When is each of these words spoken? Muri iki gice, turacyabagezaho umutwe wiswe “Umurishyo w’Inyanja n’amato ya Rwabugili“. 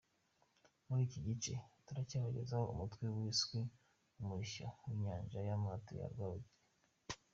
Muri 0.87 1.01
iki 1.07 1.19
gice, 1.27 1.53
turacyabagezaho 1.85 2.65
umutwe 2.73 3.03
wiswe 3.15 3.59
“Umurishyo 4.21 4.65
w’Inyanja 4.85 5.37
n’amato 5.45 5.91
ya 6.01 6.07
Rwabugili“. 6.13 6.57